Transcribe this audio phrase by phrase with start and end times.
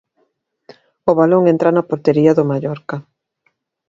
[1.09, 2.97] O balón entra na portería do Mallorca.